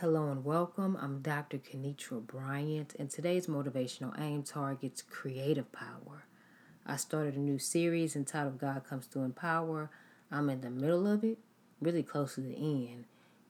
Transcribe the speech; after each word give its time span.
Hello 0.00 0.30
and 0.30 0.46
welcome. 0.46 0.96
I'm 0.98 1.20
Dr. 1.20 1.58
Kenitra 1.58 2.26
Bryant, 2.26 2.94
and 2.98 3.10
today's 3.10 3.48
motivational 3.48 4.18
aim 4.18 4.42
targets 4.42 5.02
creative 5.02 5.70
power. 5.72 6.24
I 6.86 6.96
started 6.96 7.34
a 7.34 7.40
new 7.40 7.58
series 7.58 8.16
entitled 8.16 8.56
God 8.56 8.82
Comes 8.88 9.04
Through 9.04 9.24
in 9.24 9.32
Power. 9.32 9.90
I'm 10.32 10.48
in 10.48 10.62
the 10.62 10.70
middle 10.70 11.06
of 11.06 11.22
it, 11.22 11.36
really 11.82 12.02
close 12.02 12.36
to 12.36 12.40
the 12.40 12.56
end. 12.56 13.04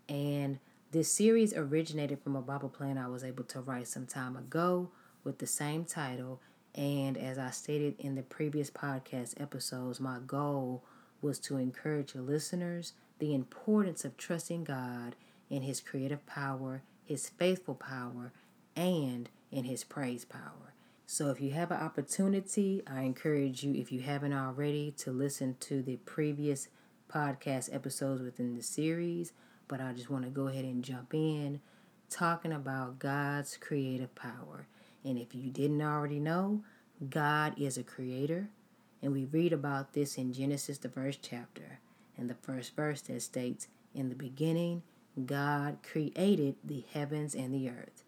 And 0.09 0.59
this 0.91 1.13
series 1.13 1.55
originated 1.55 2.21
from 2.21 2.35
a 2.35 2.43
Bible 2.43 2.69
plan 2.69 2.99
I 2.99 3.07
was 3.07 3.23
able 3.23 3.45
to 3.45 3.61
write 3.61 3.87
some 3.87 4.07
time 4.07 4.37
ago 4.37 4.91
with 5.23 5.39
the 5.39 5.47
same 5.47 5.85
title. 5.85 6.41
And 6.75 7.17
as 7.17 7.39
I 7.39 7.51
stated 7.51 7.95
in 8.01 8.17
the 8.17 8.23
previous 8.23 8.73
podcast 8.73 9.41
episodes, 9.41 10.01
my 10.01 10.19
goal 10.27 10.83
was 11.23 11.39
to 11.39 11.59
encourage 11.59 12.17
listeners 12.17 12.95
the 13.21 13.37
importance 13.37 14.05
of 14.05 14.17
trusting 14.17 14.65
God 14.65 15.15
in 15.51 15.63
His 15.63 15.81
creative 15.81 16.25
power, 16.27 16.83
His 17.05 17.29
faithful 17.29 17.75
power, 17.75 18.33
and 18.75 19.29
in 19.51 19.65
His 19.65 19.85
praise 19.85 20.25
power. 20.25 20.75
So, 21.07 21.29
if 21.31 21.41
you 21.41 21.51
have 21.51 21.73
an 21.73 21.81
opportunity, 21.81 22.83
I 22.87 23.03
encourage 23.03 23.65
you, 23.65 23.75
if 23.75 23.91
you 23.91 24.01
haven't 24.01 24.33
already, 24.33 24.93
to 24.99 25.11
listen 25.11 25.57
to 25.61 25.83
the 25.83 25.97
previous 25.97 26.69
podcast 27.13 27.75
episodes 27.75 28.23
within 28.23 28.55
the 28.55 28.63
series. 28.63 29.33
But 29.67 29.81
I 29.81 29.93
just 29.93 30.09
want 30.09 30.25
to 30.25 30.31
go 30.31 30.47
ahead 30.47 30.65
and 30.65 30.85
jump 30.85 31.13
in 31.13 31.61
talking 32.11 32.53
about 32.53 32.99
God's 32.99 33.57
creative 33.57 34.15
power. 34.15 34.67
And 35.05 35.17
if 35.17 35.35
you 35.35 35.51
didn't 35.51 35.81
already 35.81 36.19
know, 36.19 36.63
God 37.09 37.55
is 37.59 37.79
a 37.79 37.83
creator. 37.83 38.49
And 39.03 39.13
we 39.13 39.25
read 39.25 39.53
about 39.53 39.95
this 39.95 40.19
in 40.19 40.33
Genesis, 40.33 40.77
the 40.79 40.91
first 40.91 41.21
chapter, 41.23 41.79
and 42.19 42.29
the 42.29 42.35
first 42.35 42.77
verse 42.77 43.01
that 43.03 43.23
states, 43.23 43.69
In 43.95 44.11
the 44.11 44.15
beginning, 44.15 44.83
God 45.27 45.79
created 45.83 46.57
the 46.65 46.85
heavens 46.93 47.35
and 47.35 47.55
the 47.55 47.69
earth. 47.69 48.05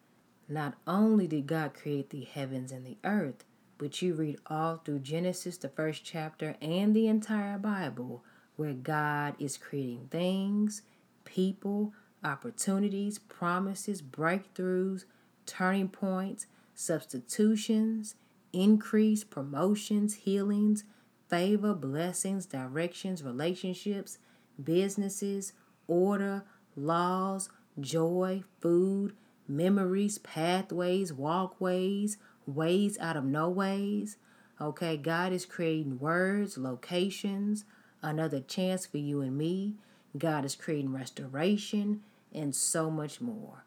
Not 0.49 0.75
only 0.87 1.27
did 1.27 1.47
God 1.47 1.75
create 1.75 2.11
the 2.11 2.25
heavens 2.25 2.73
and 2.73 2.87
the 2.87 2.99
earth, 3.05 3.45
but 3.79 4.01
you 4.01 4.15
read 4.15 4.39
all 4.47 4.77
through 4.77 5.01
Genesis, 5.01 5.57
the 5.57 5.69
first 5.69 6.05
chapter, 6.05 6.57
and 6.61 6.95
the 6.95 7.09
entire 7.09 7.59
Bible, 7.59 8.23
where 8.57 8.73
God 8.73 9.35
is 9.39 9.57
creating 9.57 10.09
things, 10.11 10.83
people, 11.25 11.93
opportunities, 12.23 13.19
promises, 13.19 14.03
breakthroughs, 14.03 15.05
turning 15.47 15.89
points, 15.89 16.47
substitutions, 16.75 18.15
increase, 18.53 19.25
promotions, 19.25 20.15
healings, 20.15 20.85
favor, 21.29 21.75
blessings, 21.75 22.47
directions, 22.47 23.23
relationships, 23.23 24.19
businesses, 24.63 25.55
order, 25.89 26.45
laws, 26.77 27.49
joy, 27.81 28.43
food, 28.61 29.15
memories, 29.49 30.19
pathways, 30.19 31.13
walkways, 31.13 32.19
ways 32.47 32.99
out 32.99 33.17
of 33.17 33.25
no 33.25 33.49
ways. 33.49 34.17
Okay, 34.61 34.97
God 34.97 35.33
is 35.33 35.45
creating 35.45 35.99
words, 35.99 36.57
locations, 36.57 37.65
another 38.01 38.41
chance 38.41 38.87
for 38.87 38.99
you 38.99 39.21
and 39.21 39.37
me. 39.37 39.75
God 40.17 40.45
is 40.45 40.55
creating 40.55 40.93
restoration 40.93 42.03
and 42.33 42.55
so 42.55 42.91
much 42.91 43.21
more. 43.21 43.65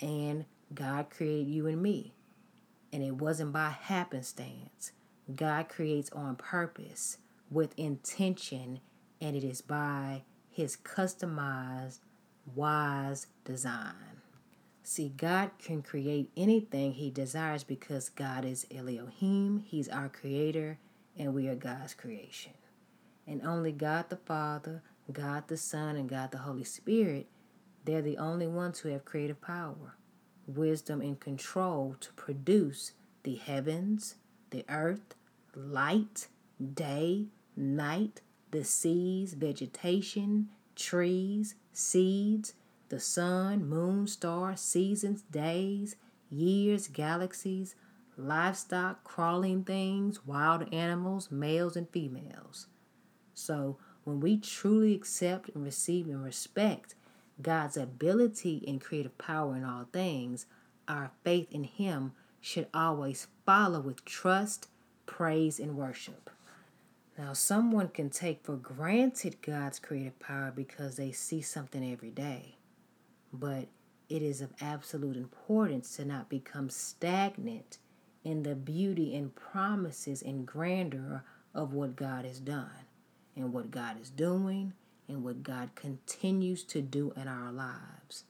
And 0.00 0.44
God 0.74 1.10
created 1.10 1.48
you 1.48 1.66
and 1.66 1.82
me. 1.82 2.14
And 2.92 3.02
it 3.02 3.16
wasn't 3.16 3.52
by 3.52 3.70
happenstance. 3.70 4.92
God 5.34 5.68
creates 5.68 6.10
on 6.10 6.36
purpose 6.36 7.18
with 7.50 7.78
intention, 7.78 8.80
and 9.20 9.36
it 9.36 9.44
is 9.44 9.60
by 9.60 10.22
His 10.50 10.76
customized 10.76 11.98
wise 12.54 13.26
design. 13.44 14.22
See, 14.82 15.12
God 15.16 15.50
can 15.58 15.82
create 15.82 16.30
anything 16.36 16.92
He 16.92 17.10
desires 17.10 17.62
because 17.62 18.08
God 18.08 18.44
is 18.44 18.66
Elohim, 18.74 19.64
He's 19.66 19.88
our 19.88 20.08
creator, 20.08 20.78
and 21.18 21.34
we 21.34 21.48
are 21.48 21.54
God's 21.54 21.94
creation. 21.94 22.52
And 23.26 23.44
only 23.44 23.72
God 23.72 24.08
the 24.08 24.16
Father, 24.16 24.82
God 25.12 25.48
the 25.48 25.56
Son, 25.58 25.96
and 25.96 26.08
God 26.08 26.30
the 26.30 26.38
Holy 26.38 26.64
Spirit, 26.64 27.26
they're 27.84 28.02
the 28.02 28.18
only 28.18 28.46
ones 28.46 28.80
who 28.80 28.88
have 28.88 29.04
creative 29.04 29.40
power, 29.40 29.96
wisdom, 30.46 31.00
and 31.00 31.18
control 31.20 31.96
to 32.00 32.12
produce 32.12 32.92
the 33.24 33.36
heavens, 33.36 34.14
the 34.50 34.64
earth, 34.68 35.14
light, 35.54 36.28
day, 36.74 37.26
night, 37.56 38.20
the 38.50 38.64
seas, 38.64 39.34
vegetation, 39.34 40.48
trees, 40.74 41.54
seeds, 41.78 42.54
the 42.88 42.98
sun, 42.98 43.68
moon, 43.68 44.06
stars, 44.06 44.60
seasons, 44.60 45.22
days, 45.22 45.96
years, 46.30 46.88
galaxies, 46.88 47.74
livestock, 48.16 49.04
crawling 49.04 49.62
things, 49.62 50.26
wild 50.26 50.72
animals, 50.74 51.30
males 51.30 51.76
and 51.76 51.88
females. 51.90 52.66
So, 53.34 53.78
when 54.04 54.20
we 54.20 54.38
truly 54.38 54.94
accept 54.94 55.50
and 55.50 55.62
receive 55.62 56.08
and 56.08 56.24
respect 56.24 56.94
God's 57.40 57.76
ability 57.76 58.64
and 58.66 58.80
creative 58.80 59.16
power 59.18 59.54
in 59.54 59.64
all 59.64 59.86
things, 59.92 60.46
our 60.88 61.12
faith 61.22 61.48
in 61.52 61.64
Him 61.64 62.12
should 62.40 62.66
always 62.74 63.28
follow 63.46 63.80
with 63.80 64.04
trust, 64.04 64.68
praise, 65.06 65.60
and 65.60 65.76
worship. 65.76 66.30
Now, 67.18 67.32
someone 67.32 67.88
can 67.88 68.10
take 68.10 68.44
for 68.44 68.54
granted 68.54 69.42
God's 69.42 69.80
creative 69.80 70.20
power 70.20 70.52
because 70.54 70.96
they 70.96 71.10
see 71.10 71.42
something 71.42 71.92
every 71.92 72.12
day. 72.12 72.58
But 73.32 73.66
it 74.08 74.22
is 74.22 74.40
of 74.40 74.52
absolute 74.60 75.16
importance 75.16 75.96
to 75.96 76.04
not 76.04 76.28
become 76.28 76.70
stagnant 76.70 77.78
in 78.22 78.44
the 78.44 78.54
beauty 78.54 79.16
and 79.16 79.34
promises 79.34 80.22
and 80.22 80.46
grandeur 80.46 81.24
of 81.54 81.74
what 81.74 81.96
God 81.96 82.24
has 82.24 82.38
done 82.38 82.86
and 83.34 83.52
what 83.52 83.72
God 83.72 84.00
is 84.00 84.10
doing 84.10 84.74
and 85.08 85.24
what 85.24 85.42
God 85.42 85.70
continues 85.74 86.62
to 86.64 86.80
do 86.80 87.12
in 87.16 87.26
our 87.26 87.50
lives. 87.50 88.24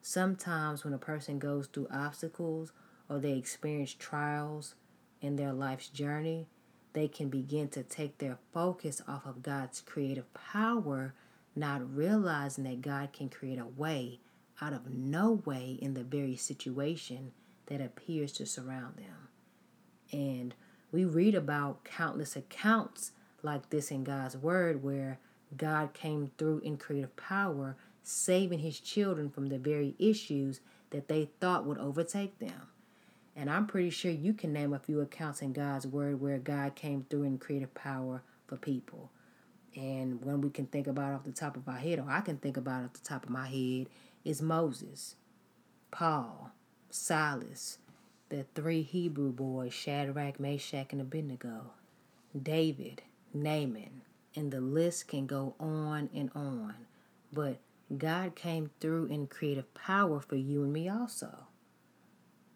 Sometimes, 0.00 0.82
when 0.82 0.94
a 0.94 0.98
person 0.98 1.38
goes 1.38 1.66
through 1.66 1.88
obstacles 1.92 2.72
or 3.06 3.18
they 3.18 3.32
experience 3.32 3.92
trials 3.92 4.76
in 5.20 5.36
their 5.36 5.52
life's 5.52 5.88
journey, 5.88 6.46
they 6.92 7.08
can 7.08 7.28
begin 7.28 7.68
to 7.68 7.82
take 7.82 8.18
their 8.18 8.38
focus 8.52 9.00
off 9.06 9.26
of 9.26 9.42
God's 9.42 9.80
creative 9.80 10.32
power, 10.34 11.14
not 11.54 11.94
realizing 11.94 12.64
that 12.64 12.82
God 12.82 13.12
can 13.12 13.28
create 13.28 13.58
a 13.58 13.66
way 13.66 14.20
out 14.60 14.72
of 14.72 14.90
no 14.90 15.42
way 15.44 15.78
in 15.80 15.94
the 15.94 16.04
very 16.04 16.36
situation 16.36 17.32
that 17.66 17.80
appears 17.80 18.32
to 18.32 18.46
surround 18.46 18.96
them. 18.96 19.28
And 20.12 20.54
we 20.92 21.04
read 21.04 21.34
about 21.34 21.84
countless 21.84 22.36
accounts 22.36 23.12
like 23.42 23.70
this 23.70 23.90
in 23.90 24.04
God's 24.04 24.36
Word 24.36 24.82
where 24.82 25.18
God 25.56 25.94
came 25.94 26.30
through 26.36 26.60
in 26.60 26.76
creative 26.76 27.16
power, 27.16 27.76
saving 28.02 28.58
His 28.58 28.80
children 28.80 29.30
from 29.30 29.46
the 29.48 29.58
very 29.58 29.94
issues 29.98 30.60
that 30.90 31.08
they 31.08 31.30
thought 31.40 31.64
would 31.64 31.78
overtake 31.78 32.38
them. 32.38 32.68
And 33.36 33.48
I'm 33.48 33.66
pretty 33.66 33.90
sure 33.90 34.10
you 34.10 34.32
can 34.32 34.52
name 34.52 34.72
a 34.72 34.78
few 34.78 35.00
accounts 35.00 35.40
in 35.40 35.52
God's 35.52 35.86
Word 35.86 36.20
where 36.20 36.38
God 36.38 36.74
came 36.74 37.06
through 37.08 37.22
in 37.24 37.38
creative 37.38 37.72
power 37.74 38.22
for 38.46 38.56
people. 38.56 39.10
And 39.76 40.22
when 40.24 40.40
we 40.40 40.50
can 40.50 40.66
think 40.66 40.86
about 40.86 41.12
off 41.12 41.24
the 41.24 41.32
top 41.32 41.56
of 41.56 41.68
our 41.68 41.76
head, 41.76 42.00
or 42.00 42.10
I 42.10 42.20
can 42.20 42.38
think 42.38 42.56
about 42.56 42.84
off 42.84 42.92
the 42.92 43.00
top 43.00 43.24
of 43.24 43.30
my 43.30 43.46
head, 43.46 43.88
is 44.24 44.42
Moses, 44.42 45.14
Paul, 45.90 46.50
Silas, 46.90 47.78
the 48.28 48.46
three 48.54 48.82
Hebrew 48.82 49.32
boys, 49.32 49.72
Shadrach, 49.72 50.40
Meshach, 50.40 50.92
and 50.92 51.00
Abednego, 51.00 51.70
David, 52.40 53.02
Naaman, 53.32 54.02
and 54.34 54.50
the 54.50 54.60
list 54.60 55.08
can 55.08 55.26
go 55.26 55.54
on 55.60 56.10
and 56.14 56.30
on. 56.34 56.74
But 57.32 57.58
God 57.96 58.34
came 58.34 58.70
through 58.80 59.06
in 59.06 59.28
creative 59.28 59.72
power 59.74 60.20
for 60.20 60.36
you 60.36 60.62
and 60.62 60.72
me 60.72 60.88
also 60.88 61.46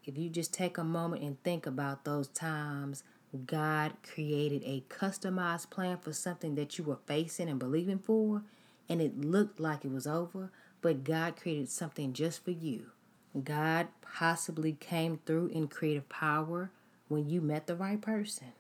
if 0.07 0.19
you 0.19 0.29
just 0.29 0.53
take 0.53 0.79
a 0.79 0.85
moment 0.85 1.23
and 1.23 1.43
think 1.43 1.67
about 1.67 2.05
those 2.05 2.29
times 2.29 3.03
God 3.47 3.95
created 4.03 4.63
a 4.65 4.85
customized 4.89 5.71
plan 5.71 5.99
for 5.99 6.13
something 6.13 6.55
that 6.55 6.79
you 6.79 6.85
were 6.85 6.99
facing 7.07 7.49
and 7.49 7.59
believing 7.59 7.99
for, 7.99 8.43
and 8.89 9.01
it 9.01 9.21
looked 9.21 9.59
like 9.59 9.85
it 9.85 9.91
was 9.91 10.07
over, 10.07 10.51
but 10.81 11.05
God 11.05 11.37
created 11.37 11.69
something 11.69 12.13
just 12.13 12.45
for 12.45 12.53
you. 12.53 12.91
God 13.43 13.89
possibly 14.03 14.73
came 14.73 15.19
through 15.27 15.49
in 15.49 15.67
creative 15.67 16.09
power 16.09 16.71
when 17.09 17.29
you 17.29 17.41
met 17.41 17.67
the 17.67 17.75
right 17.75 18.01
person, 18.01 18.53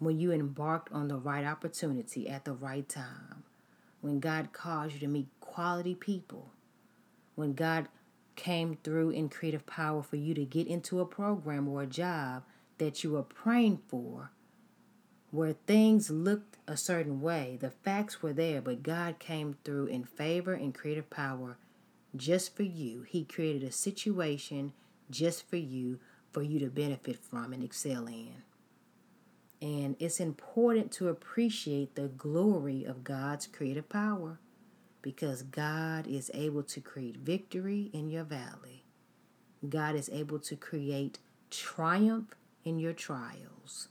when 0.00 0.18
you 0.18 0.32
embarked 0.32 0.92
on 0.92 1.08
the 1.08 1.16
right 1.16 1.44
opportunity 1.44 2.28
at 2.28 2.44
the 2.44 2.52
right 2.52 2.88
time, 2.88 3.44
when 4.00 4.18
God 4.18 4.52
caused 4.52 4.94
you 4.94 5.00
to 5.00 5.06
meet 5.06 5.28
quality 5.40 5.94
people, 5.94 6.50
when 7.36 7.52
God 7.52 7.86
came 8.36 8.78
through 8.82 9.10
in 9.10 9.28
creative 9.28 9.66
power 9.66 10.02
for 10.02 10.16
you 10.16 10.34
to 10.34 10.44
get 10.44 10.66
into 10.66 11.00
a 11.00 11.06
program 11.06 11.68
or 11.68 11.82
a 11.82 11.86
job 11.86 12.44
that 12.78 13.04
you 13.04 13.12
were 13.12 13.22
praying 13.22 13.80
for, 13.88 14.32
where 15.30 15.52
things 15.52 16.10
looked 16.10 16.56
a 16.66 16.76
certain 16.76 17.20
way. 17.20 17.58
The 17.60 17.70
facts 17.70 18.22
were 18.22 18.32
there, 18.32 18.60
but 18.60 18.82
God 18.82 19.18
came 19.18 19.56
through 19.64 19.86
in 19.86 20.04
favor 20.04 20.54
and 20.54 20.74
creative 20.74 21.10
power 21.10 21.58
just 22.16 22.56
for 22.56 22.62
you. 22.62 23.02
He 23.02 23.24
created 23.24 23.62
a 23.62 23.72
situation 23.72 24.72
just 25.10 25.48
for 25.48 25.56
you, 25.56 26.00
for 26.32 26.42
you 26.42 26.58
to 26.60 26.70
benefit 26.70 27.18
from 27.18 27.52
and 27.52 27.62
excel 27.62 28.06
in. 28.06 28.42
And 29.62 29.94
it's 29.98 30.20
important 30.20 30.90
to 30.92 31.08
appreciate 31.08 31.94
the 31.94 32.08
glory 32.08 32.84
of 32.84 33.04
God's 33.04 33.46
creative 33.46 33.88
power 33.88 34.38
because 35.02 35.42
God 35.42 36.06
is 36.06 36.30
able 36.34 36.62
to 36.64 36.80
create 36.80 37.16
victory 37.16 37.90
in 37.92 38.10
your 38.10 38.24
valley. 38.24 38.84
God 39.68 39.94
is 39.94 40.08
able 40.10 40.38
to 40.40 40.56
create 40.56 41.18
triumph 41.50 42.34
in 42.64 42.78
your 42.78 42.92
trials. 42.92 43.88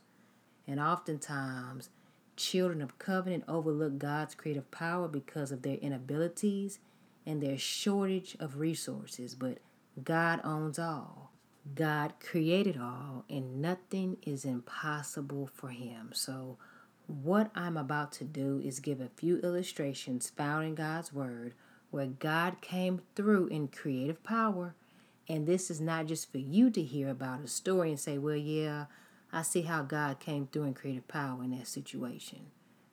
And 0.67 0.79
oftentimes, 0.79 1.89
children 2.35 2.81
of 2.81 2.99
covenant 2.99 3.43
overlook 3.47 3.97
God's 3.97 4.35
creative 4.35 4.69
power 4.71 5.07
because 5.07 5.51
of 5.51 5.61
their 5.61 5.77
inabilities 5.77 6.79
and 7.25 7.41
their 7.41 7.57
shortage 7.57 8.35
of 8.39 8.59
resources. 8.59 9.35
But 9.35 9.57
God 10.03 10.41
owns 10.43 10.79
all. 10.79 11.31
God 11.75 12.13
created 12.19 12.79
all, 12.81 13.25
and 13.29 13.61
nothing 13.61 14.17
is 14.25 14.45
impossible 14.45 15.49
for 15.53 15.69
Him. 15.69 16.11
So, 16.13 16.57
what 17.09 17.49
I'm 17.55 17.75
about 17.75 18.11
to 18.13 18.23
do 18.23 18.61
is 18.63 18.79
give 18.79 19.01
a 19.01 19.09
few 19.15 19.39
illustrations 19.39 20.29
found 20.29 20.65
in 20.65 20.75
God's 20.75 21.11
Word 21.11 21.53
where 21.89 22.05
God 22.05 22.61
came 22.61 23.01
through 23.15 23.47
in 23.47 23.67
creative 23.67 24.23
power. 24.23 24.75
And 25.27 25.47
this 25.47 25.71
is 25.71 25.81
not 25.81 26.05
just 26.05 26.31
for 26.31 26.37
you 26.37 26.69
to 26.69 26.81
hear 26.81 27.09
about 27.09 27.41
a 27.41 27.47
story 27.47 27.89
and 27.89 27.99
say, 27.99 28.17
well, 28.17 28.35
yeah, 28.35 28.85
I 29.31 29.41
see 29.41 29.63
how 29.63 29.81
God 29.81 30.19
came 30.19 30.47
through 30.47 30.63
in 30.63 30.73
creative 30.73 31.07
power 31.07 31.43
in 31.43 31.51
that 31.51 31.67
situation. 31.67 32.47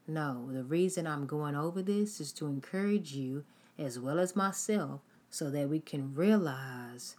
No, 0.09 0.49
the 0.51 0.65
reason 0.65 1.07
I'm 1.07 1.27
going 1.27 1.57
over 1.57 1.83
this 1.83 2.21
is 2.21 2.33
to 2.33 2.47
encourage 2.47 3.13
you 3.13 3.45
as 3.79 3.99
well 3.99 4.19
as 4.19 4.37
myself 4.37 5.01
so 5.29 5.51
that 5.51 5.69
we 5.69 5.81
can 5.81 6.15
realize 6.15 7.17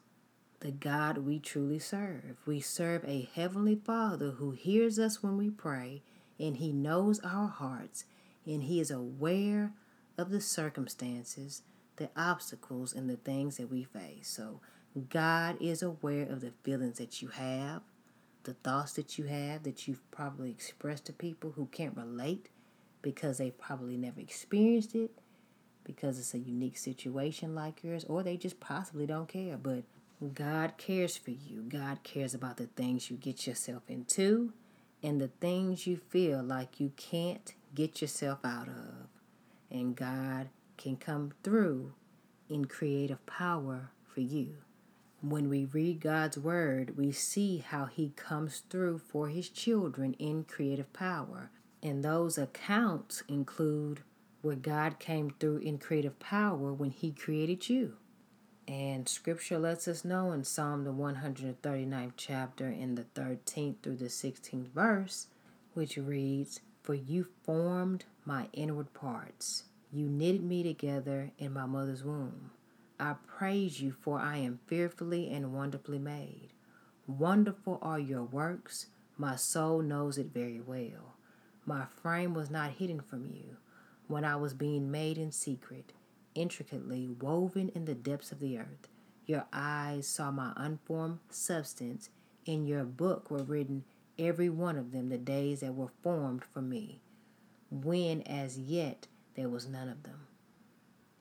the 0.61 0.71
God 0.71 1.19
we 1.19 1.39
truly 1.39 1.79
serve. 1.79 2.38
We 2.45 2.59
serve 2.59 3.03
a 3.05 3.29
Heavenly 3.35 3.75
Father 3.75 4.31
who 4.31 4.51
hears 4.51 4.97
us 4.97 5.21
when 5.21 5.38
we 5.38 5.49
pray, 5.49 6.01
and 6.39 6.57
He 6.57 6.72
knows 6.72 7.19
our 7.24 7.48
hearts, 7.48 8.06
and 8.45 8.63
He 8.63 8.80
is 8.80 8.92
aware 8.92 9.74
of 10.18 10.30
the 10.30 10.42
circumstances, 10.42 11.62
the 11.98 12.10
obstacles, 12.16 12.94
and 12.94 13.10
the 13.10 13.18
things 13.18 13.57
that 13.57 13.72
we 13.72 13.84
face. 13.84 14.30
So, 14.30 14.62
God 15.10 15.57
is 15.62 15.84
aware 15.84 16.24
of 16.24 16.42
the 16.42 16.54
feelings 16.63 16.98
that 16.98 17.22
you 17.22 17.28
have, 17.30 17.81
the 18.44 18.54
thoughts 18.54 18.94
that 18.94 19.18
you 19.18 19.25
have 19.25 19.63
that 19.63 19.88
you've 19.88 20.10
probably 20.10 20.50
expressed 20.50 21.06
to 21.06 21.13
people 21.13 21.51
who 21.51 21.68
can't 21.68 21.95
relate 21.95 22.50
because 23.01 23.38
they 23.38 23.51
probably 23.51 23.98
never 23.98 24.19
experienced 24.19 24.95
it, 24.95 25.12
because 25.83 26.18
it's 26.18 26.33
a 26.33 26.40
unique 26.40 26.78
situation 26.78 27.54
like 27.54 27.83
yours, 27.83 28.06
or 28.06 28.24
they 28.24 28.38
just 28.38 28.60
possibly 28.60 29.06
don't 29.06 29.28
care. 29.28 29.57
But 29.57 29.83
God 30.33 30.78
cares 30.78 31.16
for 31.16 31.31
you. 31.31 31.62
God 31.68 32.04
cares 32.04 32.33
about 32.33 32.57
the 32.57 32.68
things 32.68 33.12
you 33.12 33.18
get 33.18 33.45
yourself 33.45 33.83
into 33.88 34.54
and 35.03 35.21
the 35.21 35.27
things 35.27 35.85
you 35.85 35.97
feel 35.97 36.41
like 36.41 36.79
you 36.79 36.91
can't 36.95 37.53
get 37.75 38.01
yourself 38.01 38.39
out 38.44 38.67
of. 38.67 39.07
And 39.69 39.95
God 39.95 40.49
can 40.77 40.97
come 40.97 41.33
through 41.44 41.94
in 42.49 42.65
creative 42.65 43.25
power 43.25 43.91
for 44.05 44.21
you. 44.21 44.55
When 45.21 45.49
we 45.49 45.65
read 45.65 45.99
God's 45.99 46.38
word, 46.38 46.95
we 46.97 47.11
see 47.11 47.57
how 47.57 47.85
he 47.85 48.13
comes 48.15 48.63
through 48.69 48.99
for 48.99 49.29
his 49.29 49.49
children 49.49 50.13
in 50.19 50.44
creative 50.44 50.94
power. 50.94 51.49
And 51.81 52.03
those 52.03 52.38
accounts 52.38 53.23
include 53.27 54.01
where 54.41 54.55
God 54.55 54.99
came 54.99 55.31
through 55.39 55.57
in 55.57 55.77
creative 55.77 56.19
power 56.19 56.71
when 56.71 56.91
he 56.91 57.11
created 57.11 57.67
you. 57.69 57.95
And 58.68 59.08
scripture 59.08 59.58
lets 59.58 59.88
us 59.88 60.04
know 60.04 60.34
in 60.34 60.44
Psalm 60.44 60.84
the 60.84 60.92
139th 60.92 62.14
chapter 62.18 62.68
in 62.68 62.96
the 62.96 63.06
13th 63.16 63.75
through 63.81 63.96
the 63.96 64.06
16th 64.06 64.68
verse, 64.74 65.28
which 65.74 65.96
reads, 65.96 66.60
For 66.84 66.94
you 66.94 67.28
formed 67.44 68.04
my 68.25 68.50
inward 68.52 68.94
parts. 68.94 69.64
You 69.94 70.10
knitted 70.10 70.44
me 70.44 70.64
together 70.64 71.31
in 71.38 71.54
my 71.54 71.66
mother's 71.66 72.04
womb. 72.04 72.52
I 73.00 73.16
praise 73.25 73.80
you, 73.80 73.94
for 73.94 74.19
I 74.19 74.38
am 74.38 74.60
fearfully 74.68 75.31
and 75.31 75.54
wonderfully 75.54 76.00
made. 76.00 76.50
Wonderful 77.06 77.80
are 77.81 78.00
your 78.00 78.24
works. 78.24 78.88
My 79.18 79.38
soul 79.38 79.81
knows 79.81 80.18
it 80.18 80.34
very 80.34 80.60
well. 80.60 81.16
My 81.66 81.86
frame 82.02 82.34
was 82.34 82.50
not 82.50 82.72
hidden 82.72 83.00
from 83.00 83.28
you 83.28 83.58
when 84.08 84.25
I 84.25 84.36
was 84.36 84.54
being 84.54 84.92
made 84.92 85.18
in 85.18 85.31
secret 85.31 85.94
intricately 86.38 87.07
woven 87.07 87.69
in 87.69 87.86
the 87.86 87.95
depths 87.95 88.31
of 88.31 88.39
the 88.39 88.57
earth. 88.57 88.88
Your 89.25 89.45
eyes 89.51 90.07
saw 90.07 90.31
my 90.31 90.54
unformed 90.56 91.19
substance. 91.30 92.10
In 92.45 92.66
your 92.66 92.84
book 92.86 93.30
were 93.30 93.44
written, 93.44 93.84
every 94.18 94.50
one 94.50 94.78
of 94.78 94.92
them, 94.92 95.10
the 95.10 95.18
days 95.18 95.60
that 95.60 95.75
were 95.75 95.92
formed 96.01 96.44
for 96.54 96.62
me, 96.62 97.01
when 97.69 98.22
as 98.22 98.57
yet 98.57 99.07
there 99.36 99.50
was 99.50 99.68
none 99.68 99.89
of 99.89 100.04
them. 100.04 100.28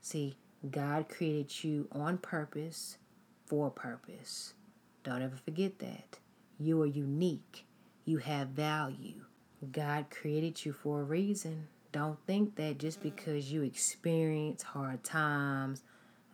See, 0.01 0.37
God 0.71 1.09
created 1.09 1.65
you 1.65 1.89
on 1.91 2.19
purpose, 2.19 2.99
for 3.47 3.71
purpose. 3.71 4.55
Don't 5.03 5.23
ever 5.23 5.37
forget 5.37 5.79
that. 5.81 6.19
You 6.59 6.83
are 6.83 6.87
unique. 6.87 7.65
You 8.05 8.19
have 8.19 8.49
value. 8.49 9.25
God 9.73 10.07
created 10.11 10.65
you 10.65 10.73
for 10.73 11.01
a 11.01 11.05
reason. 11.05 11.69
Don't 11.97 12.19
think 12.27 12.57
that 12.57 12.77
just 12.77 13.03
because 13.03 13.51
you 13.51 13.63
experience 13.63 14.63
hard 14.63 15.03
times, 15.03 15.83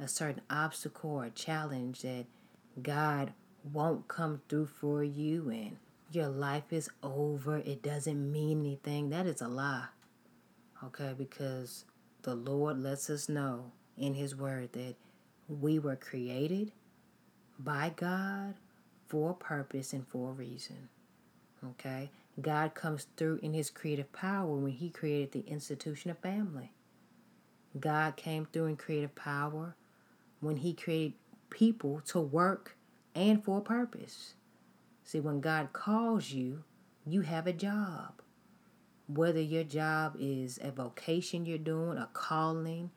a 0.00 0.09
certain 0.09 0.43
obstacle 0.50 1.12
or 1.12 1.31
challenge, 1.31 2.00
that 2.00 2.25
God 2.82 3.32
won't 3.73 4.09
come 4.09 4.41
through 4.49 4.67
for 4.67 5.05
you 5.05 5.50
and 5.50 5.76
your 6.11 6.26
life 6.26 6.73
is 6.73 6.91
over. 7.00 7.59
It 7.59 7.81
doesn't 7.81 8.32
mean 8.32 8.59
anything. 8.59 9.11
That 9.11 9.26
is 9.26 9.41
a 9.41 9.47
lie. 9.47 9.87
Okay, 10.82 11.14
because 11.17 11.85
the 12.23 12.35
Lord 12.35 12.81
lets 12.81 13.09
us 13.09 13.29
know 13.29 13.70
in 13.97 14.14
His 14.14 14.35
Word 14.35 14.73
that 14.73 14.97
we 15.49 15.79
were 15.79 15.94
created 15.94 16.73
by 17.56 17.93
God 17.94 18.55
for 19.06 19.31
a 19.31 19.35
purpose 19.35 19.93
and 19.93 20.09
for 20.09 20.31
a 20.31 20.32
reason. 20.32 20.88
Okay? 21.64 22.11
God 22.40 22.75
comes 22.75 23.06
through 23.17 23.40
in 23.43 23.52
his 23.52 23.70
creative 23.70 24.12
power 24.12 24.56
when 24.56 24.73
he 24.73 24.88
created 24.90 25.32
the 25.32 25.50
institution 25.50 26.11
of 26.11 26.19
family. 26.19 26.73
God 27.79 28.17
came 28.17 28.46
through 28.46 28.67
in 28.67 28.76
creative 28.76 29.14
power 29.14 29.76
when 30.40 30.56
he 30.56 30.73
created 30.73 31.14
people 31.50 32.00
to 32.06 32.20
work 32.20 32.76
and 33.14 33.44
for 33.44 33.59
a 33.59 33.62
purpose. 33.62 34.35
See, 35.04 35.21
when 35.21 35.40
God 35.40 35.73
calls 35.73 36.30
you, 36.30 36.64
you 37.06 37.23
have 37.23 37.47
a 37.47 37.52
job. 37.52 38.23
Whether 39.09 39.40
your 39.40 39.64
job 39.64 40.16
is 40.18 40.59
a 40.62 40.71
vocation 40.71 41.45
you're 41.45 41.59
doing, 41.59 41.99
a 41.99 42.09
calling, 42.12 42.90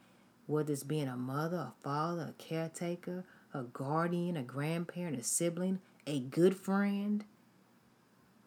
whether 0.45 0.71
it's 0.71 0.83
being 0.83 1.07
a 1.07 1.17
mother, 1.17 1.57
a 1.57 1.73
father, 1.83 2.27
a 2.29 2.43
caretaker, 2.43 3.25
a 3.53 3.63
guardian, 3.63 4.37
a 4.37 4.43
grandparent, 4.43 5.19
a 5.19 5.23
sibling, 5.23 5.79
a 6.05 6.19
good 6.19 6.55
friend, 6.55 7.25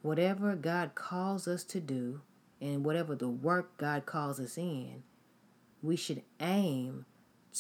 whatever 0.09 0.57
God 0.57 0.95
calls 0.95 1.47
us 1.47 1.63
to 1.65 1.81
do 1.81 2.23
and 2.63 2.83
whatever 2.83 3.15
the 3.15 3.29
work 3.29 3.77
God 3.77 4.07
calls 4.07 4.41
us 4.41 4.57
in, 4.57 5.03
we 5.83 5.97
should 5.97 6.23
aim 6.41 7.05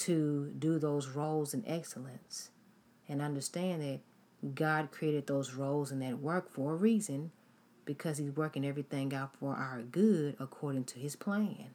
to 0.04 0.50
do 0.58 0.78
those 0.78 1.08
roles 1.08 1.52
in 1.52 1.62
excellence 1.66 2.48
and 3.06 3.20
understand 3.20 3.82
that 3.82 4.54
God 4.54 4.90
created 4.90 5.26
those 5.26 5.52
roles 5.52 5.90
and 5.92 6.00
that 6.00 6.20
work 6.20 6.50
for 6.50 6.72
a 6.72 6.76
reason 6.76 7.32
because 7.84 8.16
He's 8.16 8.34
working 8.34 8.64
everything 8.64 9.12
out 9.12 9.36
for 9.38 9.54
our 9.54 9.82
good 9.82 10.34
according 10.40 10.84
to 10.84 10.98
His 10.98 11.16
plan. 11.16 11.74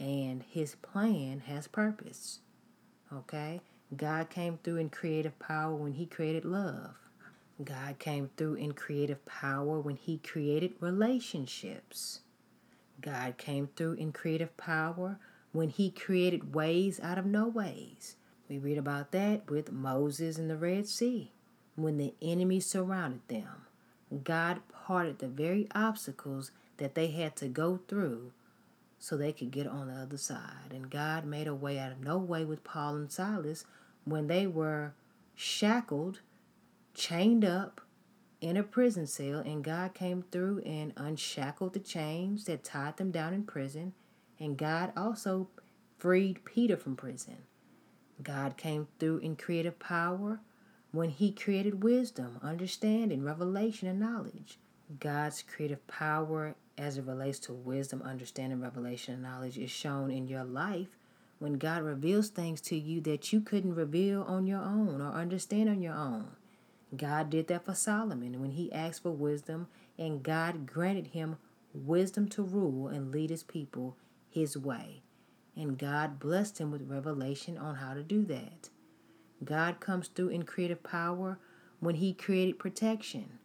And 0.00 0.42
His 0.42 0.74
plan 0.74 1.44
has 1.46 1.68
purpose. 1.68 2.40
Okay? 3.12 3.60
God 3.96 4.28
came 4.28 4.58
through 4.58 4.78
in 4.78 4.90
creative 4.90 5.38
power 5.38 5.72
when 5.72 5.92
He 5.92 6.06
created 6.06 6.44
love. 6.44 6.96
God 7.62 7.98
came 8.00 8.30
through 8.36 8.54
in 8.54 8.72
creative 8.72 9.24
power 9.26 9.78
when 9.78 9.96
He 9.96 10.18
created 10.18 10.74
relationships. 10.80 12.20
God 13.00 13.36
came 13.38 13.68
through 13.76 13.92
in 13.94 14.12
creative 14.12 14.56
power 14.56 15.18
when 15.52 15.68
He 15.68 15.90
created 15.90 16.54
ways 16.54 16.98
out 17.00 17.18
of 17.18 17.26
no 17.26 17.46
ways. 17.46 18.16
We 18.48 18.58
read 18.58 18.78
about 18.78 19.12
that 19.12 19.48
with 19.50 19.70
Moses 19.70 20.36
and 20.36 20.50
the 20.50 20.56
Red 20.56 20.88
Sea. 20.88 21.30
When 21.76 21.98
the 21.98 22.14
enemy 22.20 22.60
surrounded 22.60 23.26
them, 23.28 23.66
God 24.22 24.60
parted 24.72 25.18
the 25.18 25.28
very 25.28 25.68
obstacles 25.74 26.50
that 26.76 26.94
they 26.94 27.08
had 27.08 27.36
to 27.36 27.48
go 27.48 27.80
through 27.88 28.32
so 28.98 29.16
they 29.16 29.32
could 29.32 29.50
get 29.50 29.66
on 29.66 29.88
the 29.88 29.94
other 29.94 30.16
side. 30.16 30.72
And 30.72 30.90
God 30.90 31.24
made 31.24 31.46
a 31.46 31.54
way 31.54 31.78
out 31.78 31.92
of 31.92 32.00
no 32.00 32.18
way 32.18 32.44
with 32.44 32.64
Paul 32.64 32.96
and 32.96 33.10
Silas 33.10 33.64
when 34.04 34.26
they 34.26 34.46
were 34.46 34.92
shackled 35.34 36.20
chained 36.94 37.44
up 37.44 37.80
in 38.40 38.56
a 38.56 38.62
prison 38.62 39.06
cell, 39.06 39.40
and 39.40 39.64
God 39.64 39.94
came 39.94 40.22
through 40.22 40.60
and 40.60 40.92
unshackled 40.96 41.72
the 41.72 41.80
chains 41.80 42.44
that 42.44 42.64
tied 42.64 42.96
them 42.96 43.10
down 43.10 43.32
in 43.34 43.44
prison. 43.44 43.94
And 44.38 44.56
God 44.56 44.92
also 44.96 45.48
freed 45.98 46.44
Peter 46.44 46.76
from 46.76 46.96
prison. 46.96 47.38
God 48.22 48.56
came 48.56 48.88
through 48.98 49.18
in 49.18 49.36
creative 49.36 49.78
power 49.78 50.40
when 50.92 51.10
He 51.10 51.32
created 51.32 51.82
wisdom, 51.82 52.38
understanding, 52.42 53.24
revelation, 53.24 53.88
and 53.88 53.98
knowledge. 53.98 54.58
God's 55.00 55.42
creative 55.42 55.86
power 55.86 56.54
as 56.76 56.98
it 56.98 57.04
relates 57.04 57.38
to 57.40 57.52
wisdom, 57.52 58.02
understanding, 58.02 58.60
revelation, 58.60 59.14
and 59.14 59.22
knowledge 59.22 59.58
is 59.58 59.70
shown 59.70 60.10
in 60.10 60.28
your 60.28 60.44
life 60.44 60.96
when 61.38 61.54
God 61.54 61.82
reveals 61.82 62.28
things 62.28 62.60
to 62.62 62.76
you 62.76 63.00
that 63.02 63.32
you 63.32 63.40
couldn't 63.40 63.74
reveal 63.74 64.22
on 64.22 64.46
your 64.46 64.60
own 64.60 65.00
or 65.00 65.12
understand 65.12 65.68
on 65.68 65.82
your 65.82 65.94
own. 65.94 66.26
God 66.96 67.30
did 67.30 67.48
that 67.48 67.64
for 67.64 67.74
Solomon 67.74 68.40
when 68.40 68.52
he 68.52 68.72
asked 68.72 69.02
for 69.02 69.10
wisdom, 69.10 69.68
and 69.98 70.22
God 70.22 70.66
granted 70.66 71.08
him 71.08 71.36
wisdom 71.72 72.28
to 72.28 72.42
rule 72.42 72.88
and 72.88 73.10
lead 73.10 73.30
his 73.30 73.42
people 73.42 73.96
his 74.30 74.56
way. 74.56 75.02
And 75.56 75.78
God 75.78 76.18
blessed 76.18 76.58
him 76.58 76.70
with 76.70 76.88
revelation 76.88 77.56
on 77.56 77.76
how 77.76 77.94
to 77.94 78.02
do 78.02 78.24
that. 78.26 78.70
God 79.44 79.80
comes 79.80 80.08
through 80.08 80.28
in 80.28 80.44
creative 80.44 80.82
power 80.82 81.38
when 81.80 81.96
he 81.96 82.12
created 82.12 82.58
protection. 82.58 83.38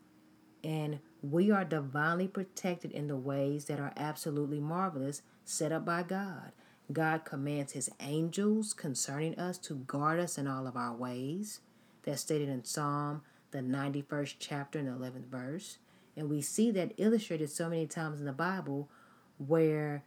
And 0.64 1.00
we 1.22 1.52
are 1.52 1.66
divinely 1.66 2.28
protected 2.28 2.92
in 2.92 3.08
the 3.08 3.16
ways 3.16 3.66
that 3.66 3.80
are 3.80 3.94
absolutely 3.96 4.60
marvelous 4.60 5.22
set 5.46 5.72
up 5.72 5.86
by 5.86 6.04
God. 6.04 6.52
God 6.92 7.26
commands 7.26 7.74
his 7.74 7.90
angels 8.00 8.74
concerning 8.74 9.38
us 9.38 9.58
to 9.60 9.76
guard 9.76 10.20
us 10.20 10.38
in 10.38 10.48
all 10.48 10.66
of 10.66 10.76
our 10.76 10.94
ways. 10.94 11.60
That's 12.04 12.22
stated 12.22 12.50
in 12.50 12.64
Psalm, 12.64 13.22
the 13.52 13.60
91st 13.60 14.36
chapter 14.40 14.80
and 14.80 14.88
11th 14.88 15.28
verse. 15.28 15.78
And 16.16 16.30
we 16.30 16.42
see 16.42 16.72
that 16.72 16.94
illustrated 16.98 17.50
so 17.50 17.70
many 17.70 17.88
times 17.88 18.20
in 18.20 18.26
the 18.26 18.34
Bible 18.34 18.90
where 19.38 20.04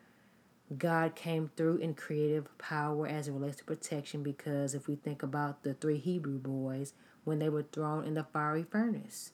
God 0.79 1.15
came 1.15 1.51
through 1.57 1.77
in 1.79 1.95
creative 1.95 2.47
power 2.59 3.07
as 3.07 3.29
it 3.29 3.33
relates 3.33 3.57
to 3.57 3.65
protection 3.65 4.23
because 4.23 4.75
if 4.75 4.87
we 4.87 4.97
think 4.97 5.23
about 5.23 5.63
the 5.63 5.75
three 5.75 5.99
Hebrew 5.99 6.39
boys 6.39 6.95
when 7.25 7.39
they 7.39 7.49
were 7.49 7.63
thrown 7.63 8.05
in 8.05 8.15
the 8.15 8.25
fiery 8.25 8.65
furnace 8.65 9.33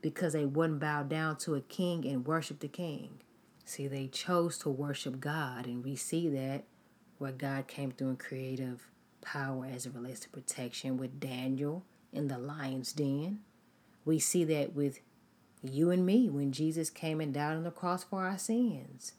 because 0.00 0.32
they 0.34 0.44
wouldn't 0.44 0.80
bow 0.80 1.02
down 1.02 1.36
to 1.38 1.54
a 1.54 1.60
king 1.60 2.04
and 2.06 2.26
worship 2.26 2.60
the 2.60 2.68
king. 2.68 3.20
See, 3.64 3.88
they 3.88 4.06
chose 4.08 4.58
to 4.58 4.68
worship 4.68 5.18
God, 5.18 5.64
and 5.64 5.82
we 5.82 5.96
see 5.96 6.28
that 6.28 6.64
where 7.16 7.32
God 7.32 7.66
came 7.66 7.90
through 7.90 8.10
in 8.10 8.16
creative 8.16 8.90
power 9.22 9.64
as 9.64 9.86
it 9.86 9.94
relates 9.94 10.20
to 10.20 10.28
protection 10.28 10.98
with 10.98 11.18
Daniel 11.18 11.84
in 12.14 12.28
the 12.28 12.38
lion's 12.38 12.92
den. 12.92 13.40
We 14.04 14.18
see 14.18 14.44
that 14.44 14.74
with 14.74 15.00
you 15.62 15.90
and 15.90 16.04
me 16.04 16.28
when 16.28 16.52
Jesus 16.52 16.90
came 16.90 17.20
and 17.20 17.32
died 17.32 17.56
on 17.56 17.64
the 17.64 17.70
cross 17.70 18.04
for 18.04 18.24
our 18.24 18.38
sins. 18.38 19.12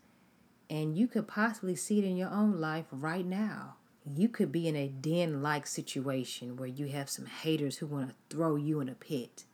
And 0.70 0.98
you 0.98 1.08
could 1.08 1.28
possibly 1.28 1.76
see 1.76 2.00
it 2.00 2.06
in 2.06 2.18
your 2.18 2.30
own 2.30 2.60
life 2.60 2.86
right 2.92 3.26
now. 3.26 3.76
You 4.06 4.30
could 4.30 4.52
be 4.52 4.68
in 4.68 4.76
a 4.76 4.88
den 4.88 5.42
like 5.42 5.66
situation 5.66 6.58
where 6.58 6.68
you 6.68 6.88
have 6.88 7.10
some 7.10 7.26
haters 7.26 7.78
who 7.78 7.88
want 7.88 8.10
to 8.10 8.36
throw 8.36 8.56
you 8.56 8.80
in 8.80 8.90
a 8.90 8.96
pit. 8.96 9.46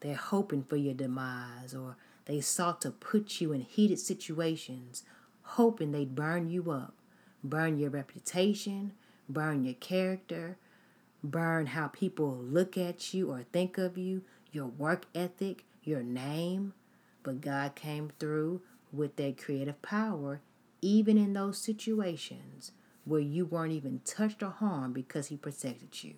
They're 0.00 0.14
hoping 0.14 0.62
for 0.62 0.76
your 0.76 0.94
demise, 0.94 1.74
or 1.74 1.96
they 2.26 2.40
sought 2.40 2.80
to 2.82 2.90
put 2.90 3.40
you 3.40 3.52
in 3.52 3.60
heated 3.60 3.98
situations, 3.98 5.02
hoping 5.42 5.92
they'd 5.92 6.14
burn 6.14 6.48
you 6.48 6.70
up, 6.70 6.94
burn 7.42 7.78
your 7.78 7.90
reputation, 7.90 8.92
burn 9.28 9.64
your 9.64 9.74
character, 9.74 10.58
burn 11.22 11.66
how 11.66 11.88
people 11.88 12.36
look 12.36 12.76
at 12.76 13.14
you 13.14 13.30
or 13.30 13.44
think 13.52 13.78
of 13.78 13.96
you, 13.96 14.22
your 14.50 14.66
work 14.66 15.06
ethic, 15.14 15.64
your 15.84 16.02
name. 16.02 16.74
But 17.22 17.40
God 17.40 17.74
came 17.74 18.12
through 18.18 18.62
with 18.92 19.16
that 19.16 19.38
creative 19.38 19.80
power, 19.82 20.40
even 20.80 21.16
in 21.16 21.32
those 21.32 21.58
situations 21.58 22.72
where 23.04 23.20
you 23.20 23.44
weren't 23.44 23.72
even 23.72 24.00
touched 24.04 24.42
or 24.42 24.50
harmed 24.50 24.94
because 24.94 25.28
He 25.28 25.36
protected 25.36 26.02
you. 26.02 26.14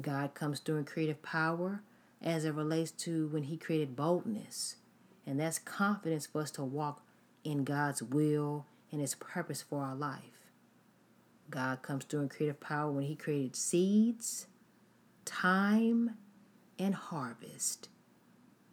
God 0.00 0.34
comes 0.34 0.60
through 0.60 0.78
in 0.78 0.84
creative 0.84 1.22
power 1.22 1.82
as 2.22 2.44
it 2.44 2.54
relates 2.54 2.90
to 2.90 3.28
when 3.28 3.44
He 3.44 3.56
created 3.56 3.96
boldness. 3.96 4.76
And 5.26 5.40
that's 5.40 5.58
confidence 5.58 6.26
for 6.26 6.42
us 6.42 6.50
to 6.52 6.64
walk 6.64 7.02
in 7.44 7.64
God's 7.64 8.02
will 8.02 8.66
and 8.90 9.00
His 9.00 9.14
purpose 9.14 9.62
for 9.62 9.82
our 9.82 9.94
life. 9.94 10.43
God 11.50 11.82
comes 11.82 12.04
through 12.04 12.22
in 12.22 12.28
creative 12.28 12.60
power 12.60 12.90
when 12.90 13.04
He 13.04 13.14
created 13.14 13.56
seeds, 13.56 14.46
time, 15.24 16.16
and 16.78 16.94
harvest. 16.94 17.88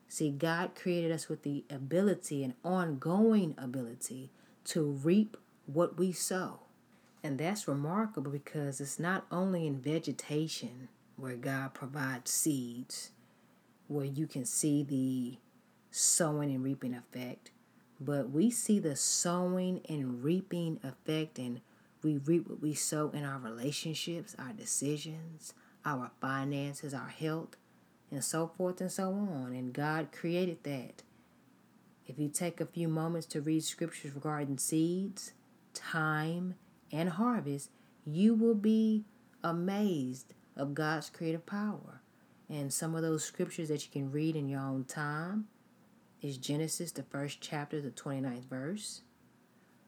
See, 0.08 0.30
God 0.30 0.76
created 0.76 1.12
us 1.12 1.30
with 1.30 1.44
the 1.44 1.64
ability 1.70 2.44
and 2.44 2.54
ongoing 2.64 3.56
ability 3.58 4.32
to 4.66 4.84
reap 4.84 5.38
what 5.66 5.98
we 5.98 6.12
sow. 6.12 6.60
And 7.24 7.38
that's 7.38 7.68
remarkable 7.68 8.32
because 8.32 8.82
it's 8.82 9.00
not 9.00 9.26
only 9.32 9.68
in 9.68 9.80
vegetation 9.80 10.90
where 11.16 11.36
God 11.36 11.74
provides 11.74 12.32
seeds, 12.32 13.12
where 13.88 14.06
you 14.06 14.26
can 14.28 14.44
see 14.44 14.84
the 14.84 15.38
sowing 15.92 16.52
and 16.52 16.64
reaping 16.64 16.96
effect, 16.96 17.52
but 18.00 18.32
we 18.32 18.50
see 18.50 18.80
the 18.80 18.96
sowing 18.96 19.82
and 19.88 20.24
reaping 20.24 20.80
effect, 20.84 21.38
and 21.38 21.62
we 22.04 22.18
reap 22.18 22.50
what 22.50 22.62
we 22.62 22.74
sow 22.74 23.10
in 23.12 23.24
our 23.24 23.40
relationships, 23.40 24.36
our 24.40 24.54
decisions, 24.54 25.54
our 25.86 26.12
finances, 26.20 26.94
our 26.94 27.10
health, 27.10 27.56
and 28.10 28.24
so 28.24 28.52
forth 28.58 28.82
and 28.82 28.92
so 28.92 29.10
on. 29.10 29.54
And 29.54 29.74
God 29.74 30.10
created 30.12 30.64
that. 30.64 31.04
If 32.08 32.20
you 32.20 32.28
take 32.30 32.60
a 32.60 32.66
few 32.66 32.88
moments 32.88 33.28
to 33.28 33.42
read 33.42 33.64
scriptures 33.64 34.14
regarding 34.14 34.58
seeds, 34.58 35.34
time, 35.74 36.56
and 36.92 37.10
harvest, 37.10 37.70
you 38.06 38.34
will 38.34 38.56
be 38.56 39.06
amazed 39.44 40.34
of 40.58 40.74
God's 40.74 41.10
creative 41.10 41.46
power. 41.46 42.02
And 42.50 42.74
some 42.74 42.96
of 42.96 43.02
those 43.02 43.24
scriptures 43.24 43.70
that 43.70 43.86
you 43.86 43.92
can 43.92 44.12
read 44.12 44.36
in 44.36 44.50
your 44.50 44.60
own 44.60 44.84
time 44.84 45.48
is 46.22 46.38
Genesis, 46.38 46.92
the 46.92 47.04
first 47.04 47.40
chapter, 47.40 47.80
the 47.80 47.92
29th 47.92 48.46
verse, 48.50 49.02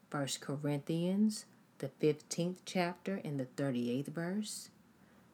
First 0.10 0.42
Corinthians, 0.42 1.46
the 1.84 2.14
15th 2.14 2.60
chapter, 2.66 3.20
and 3.26 3.38
the 3.38 3.46
38th 3.62 4.08
verse, 4.08 4.70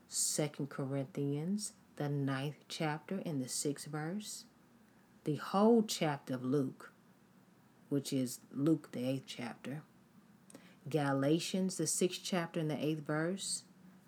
Second 0.07 0.69
Corinthians, 0.69 1.73
the 1.97 2.09
ninth 2.09 2.65
chapter 2.67 3.21
and 3.23 3.39
the 3.39 3.47
sixth 3.47 3.85
verse, 3.85 4.45
the 5.25 5.35
whole 5.35 5.83
chapter 5.83 6.33
of 6.33 6.43
Luke, 6.43 6.91
which 7.89 8.11
is 8.11 8.39
Luke, 8.51 8.91
the 8.93 9.07
eighth 9.07 9.25
chapter, 9.27 9.83
Galatians, 10.89 11.77
the 11.77 11.85
sixth 11.85 12.21
chapter 12.23 12.59
and 12.59 12.71
the 12.71 12.83
eighth 12.83 13.05
verse, 13.05 13.61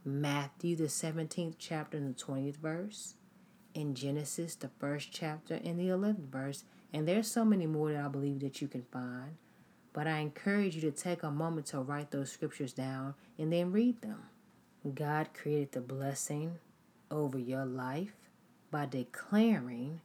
Matthew, 0.03 0.75
the 0.75 0.85
17th 0.85 1.57
chapter 1.59 1.95
and 1.97 2.15
the 2.15 2.19
20th 2.19 2.57
verse, 2.57 3.13
in 3.75 3.93
Genesis, 3.93 4.55
the 4.55 4.71
first 4.79 5.11
chapter 5.11 5.59
and 5.63 5.79
the 5.79 5.89
11th 5.89 6.29
verse. 6.29 6.63
And 6.91 7.07
there's 7.07 7.29
so 7.29 7.45
many 7.45 7.67
more 7.67 7.91
that 7.91 8.03
I 8.03 8.07
believe 8.07 8.39
that 8.39 8.63
you 8.63 8.67
can 8.67 8.85
find. 8.91 9.37
But 9.93 10.07
I 10.07 10.19
encourage 10.19 10.75
you 10.75 10.81
to 10.81 10.91
take 10.91 11.23
a 11.23 11.31
moment 11.31 11.67
to 11.67 11.79
write 11.79 12.11
those 12.11 12.31
scriptures 12.31 12.73
down 12.73 13.15
and 13.37 13.51
then 13.51 13.71
read 13.71 14.01
them. 14.01 14.23
God 14.95 15.29
created 15.33 15.73
the 15.73 15.81
blessing 15.81 16.59
over 17.09 17.37
your 17.37 17.65
life 17.65 18.13
by 18.71 18.85
declaring 18.85 20.01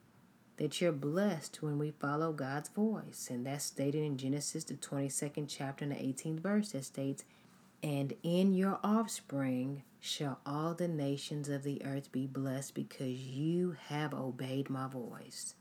that 0.56 0.80
you're 0.80 0.92
blessed 0.92 1.62
when 1.62 1.78
we 1.78 1.92
follow 1.92 2.32
God's 2.32 2.68
voice. 2.68 3.28
And 3.30 3.46
that's 3.46 3.64
stated 3.64 4.02
in 4.02 4.16
Genesis, 4.16 4.64
the 4.64 4.74
22nd 4.74 5.46
chapter 5.48 5.84
and 5.84 5.92
the 5.92 5.96
18th 5.96 6.40
verse 6.40 6.72
that 6.72 6.84
states, 6.84 7.24
And 7.82 8.14
in 8.22 8.54
your 8.54 8.80
offspring 8.82 9.82
shall 10.00 10.40
all 10.46 10.74
the 10.74 10.88
nations 10.88 11.48
of 11.48 11.62
the 11.62 11.84
earth 11.84 12.10
be 12.10 12.26
blessed 12.26 12.74
because 12.74 13.20
you 13.20 13.76
have 13.88 14.14
obeyed 14.14 14.70
my 14.70 14.88
voice. 14.88 15.54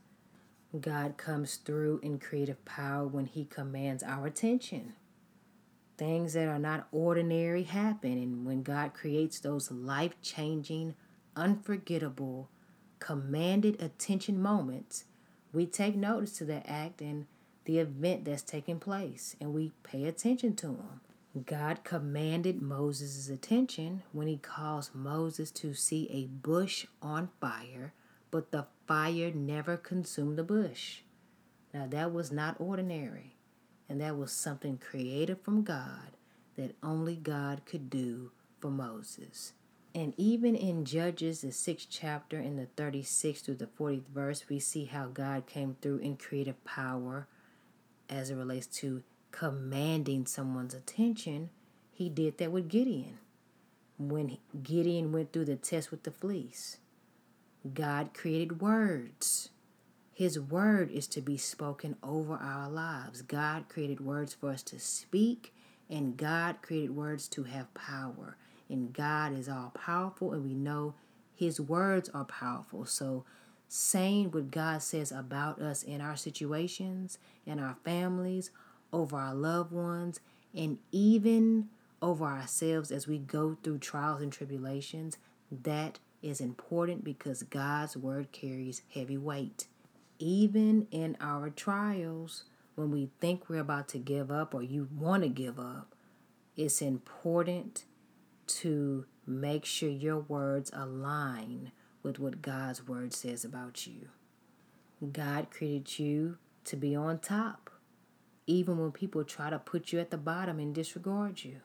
God 0.80 1.16
comes 1.16 1.56
through 1.56 2.00
in 2.02 2.18
creative 2.18 2.64
power 2.64 3.06
when 3.06 3.26
He 3.26 3.44
commands 3.44 4.02
our 4.02 4.26
attention. 4.26 4.94
Things 5.96 6.34
that 6.34 6.48
are 6.48 6.58
not 6.58 6.88
ordinary 6.92 7.62
happen, 7.62 8.12
and 8.12 8.44
when 8.44 8.62
God 8.62 8.92
creates 8.92 9.40
those 9.40 9.70
life 9.70 10.12
changing 10.20 10.94
unforgettable, 11.34 12.50
commanded 12.98 13.80
attention 13.80 14.40
moments, 14.40 15.04
we 15.52 15.66
take 15.66 15.96
notice 15.96 16.32
to 16.38 16.44
that 16.46 16.68
act 16.68 17.00
and 17.00 17.26
the 17.64 17.78
event 17.78 18.24
that's 18.24 18.42
taking 18.42 18.78
place 18.78 19.36
and 19.40 19.52
we 19.52 19.72
pay 19.82 20.04
attention 20.04 20.54
to 20.56 20.66
them. 20.66 21.00
God 21.44 21.84
commanded 21.84 22.62
Moses' 22.62 23.28
attention 23.28 24.02
when 24.12 24.26
he 24.26 24.38
caused 24.38 24.94
Moses 24.94 25.50
to 25.52 25.74
see 25.74 26.08
a 26.10 26.26
bush 26.26 26.86
on 27.02 27.28
fire, 27.40 27.92
but 28.36 28.52
the 28.52 28.66
fire 28.86 29.32
never 29.34 29.78
consumed 29.78 30.36
the 30.36 30.44
bush. 30.44 30.98
Now, 31.72 31.86
that 31.86 32.12
was 32.12 32.30
not 32.30 32.56
ordinary, 32.60 33.34
and 33.88 33.98
that 34.02 34.18
was 34.18 34.30
something 34.30 34.76
created 34.76 35.38
from 35.42 35.62
God 35.62 36.18
that 36.58 36.76
only 36.82 37.16
God 37.16 37.62
could 37.64 37.88
do 37.88 38.32
for 38.60 38.70
Moses. 38.70 39.54
And 39.94 40.12
even 40.18 40.54
in 40.54 40.84
Judges, 40.84 41.40
the 41.40 41.50
sixth 41.50 41.88
chapter, 41.90 42.38
in 42.38 42.56
the 42.56 42.66
36th 42.76 43.40
through 43.46 43.54
the 43.54 43.68
40th 43.68 44.08
verse, 44.14 44.44
we 44.50 44.58
see 44.58 44.84
how 44.84 45.06
God 45.06 45.46
came 45.46 45.78
through 45.80 46.00
in 46.00 46.18
creative 46.18 46.62
power 46.66 47.28
as 48.10 48.28
it 48.28 48.34
relates 48.36 48.66
to 48.80 49.02
commanding 49.30 50.26
someone's 50.26 50.74
attention. 50.74 51.48
He 51.90 52.10
did 52.10 52.36
that 52.36 52.52
with 52.52 52.68
Gideon. 52.68 53.18
when 53.98 54.38
Gideon 54.62 55.12
went 55.12 55.32
through 55.32 55.46
the 55.46 55.56
test 55.56 55.90
with 55.90 56.02
the 56.02 56.10
fleece. 56.10 56.78
God 57.74 58.14
created 58.14 58.60
words. 58.60 59.50
His 60.12 60.40
word 60.40 60.90
is 60.90 61.06
to 61.08 61.20
be 61.20 61.36
spoken 61.36 61.96
over 62.02 62.36
our 62.36 62.70
lives. 62.70 63.20
God 63.22 63.68
created 63.68 64.00
words 64.00 64.32
for 64.32 64.50
us 64.50 64.62
to 64.64 64.78
speak, 64.78 65.52
and 65.90 66.16
God 66.16 66.62
created 66.62 66.96
words 66.96 67.28
to 67.28 67.44
have 67.44 67.72
power. 67.74 68.36
And 68.68 68.92
God 68.92 69.38
is 69.38 69.48
all 69.48 69.72
powerful, 69.74 70.32
and 70.32 70.44
we 70.44 70.54
know 70.54 70.94
His 71.34 71.60
words 71.60 72.08
are 72.14 72.24
powerful. 72.24 72.86
So, 72.86 73.24
saying 73.68 74.30
what 74.30 74.50
God 74.50 74.82
says 74.82 75.12
about 75.12 75.60
us 75.60 75.82
in 75.82 76.00
our 76.00 76.16
situations, 76.16 77.18
in 77.44 77.60
our 77.60 77.76
families, 77.84 78.50
over 78.92 79.16
our 79.16 79.34
loved 79.34 79.72
ones, 79.72 80.20
and 80.54 80.78
even 80.92 81.68
over 82.00 82.24
ourselves 82.24 82.90
as 82.90 83.06
we 83.06 83.18
go 83.18 83.56
through 83.62 83.78
trials 83.78 84.22
and 84.22 84.32
tribulations, 84.32 85.18
that 85.50 85.98
is 86.22 86.40
important 86.40 87.04
because 87.04 87.42
God's 87.42 87.96
word 87.96 88.32
carries 88.32 88.82
heavy 88.92 89.18
weight. 89.18 89.66
Even 90.18 90.86
in 90.90 91.16
our 91.20 91.50
trials, 91.50 92.44
when 92.74 92.90
we 92.90 93.10
think 93.20 93.48
we're 93.48 93.60
about 93.60 93.88
to 93.88 93.98
give 93.98 94.30
up 94.30 94.54
or 94.54 94.62
you 94.62 94.88
want 94.96 95.22
to 95.22 95.28
give 95.28 95.58
up, 95.58 95.94
it's 96.56 96.80
important 96.80 97.84
to 98.46 99.06
make 99.26 99.64
sure 99.64 99.88
your 99.88 100.18
words 100.18 100.70
align 100.72 101.72
with 102.02 102.18
what 102.18 102.40
God's 102.42 102.86
word 102.86 103.12
says 103.12 103.44
about 103.44 103.86
you. 103.86 104.08
God 105.12 105.50
created 105.50 105.98
you 105.98 106.38
to 106.64 106.76
be 106.76 106.94
on 106.94 107.18
top, 107.18 107.70
even 108.46 108.78
when 108.78 108.92
people 108.92 109.24
try 109.24 109.50
to 109.50 109.58
put 109.58 109.92
you 109.92 109.98
at 109.98 110.10
the 110.10 110.16
bottom 110.16 110.58
and 110.58 110.74
disregard 110.74 111.44
you. 111.44 111.60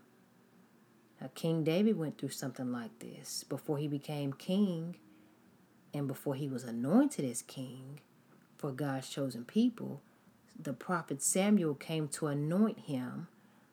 Now, 1.21 1.29
King 1.35 1.63
David 1.63 1.99
went 1.99 2.17
through 2.17 2.29
something 2.29 2.71
like 2.71 2.97
this 2.99 3.43
before 3.43 3.77
he 3.77 3.87
became 3.87 4.33
king 4.33 4.95
and 5.93 6.07
before 6.07 6.33
he 6.33 6.47
was 6.47 6.63
anointed 6.63 7.23
as 7.23 7.43
king 7.43 7.99
for 8.57 8.71
God's 8.71 9.07
chosen 9.07 9.45
people. 9.45 10.01
The 10.59 10.73
prophet 10.73 11.21
Samuel 11.21 11.75
came 11.75 12.07
to 12.09 12.27
anoint 12.27 12.79
him, 12.79 13.27